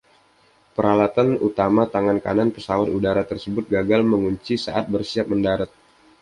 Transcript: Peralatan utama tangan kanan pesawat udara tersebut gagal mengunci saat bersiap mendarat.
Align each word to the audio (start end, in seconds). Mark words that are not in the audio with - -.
Peralatan 0.77 1.29
utama 1.47 1.83
tangan 1.93 2.17
kanan 2.25 2.49
pesawat 2.55 2.89
udara 2.97 3.21
tersebut 3.31 3.63
gagal 3.75 4.01
mengunci 4.11 4.53
saat 4.65 4.85
bersiap 4.93 5.25
mendarat. 5.33 5.69